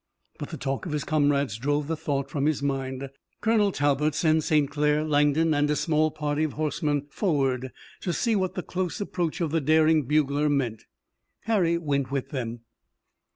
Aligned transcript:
But 0.39 0.49
the 0.49 0.57
talk 0.57 0.87
of 0.87 0.93
his 0.93 1.03
comrades 1.03 1.59
drove 1.59 1.85
the 1.87 1.95
thought 1.95 2.27
from 2.27 2.47
his 2.47 2.63
mind. 2.63 3.11
Colonel 3.39 3.71
Talbot 3.71 4.15
sent 4.15 4.43
St. 4.43 4.67
Clair, 4.67 5.03
Langdon 5.03 5.53
and 5.53 5.69
a 5.69 5.75
small 5.75 6.09
party 6.09 6.43
of 6.43 6.53
horsemen 6.53 7.05
forward 7.11 7.71
to 7.99 8.11
see 8.11 8.35
what 8.35 8.55
the 8.55 8.63
close 8.63 8.99
approach 8.99 9.41
of 9.41 9.51
the 9.51 9.61
daring 9.61 10.05
bugler 10.07 10.49
meant. 10.49 10.85
Harry 11.41 11.77
went 11.77 12.09
with 12.09 12.29
them. 12.29 12.61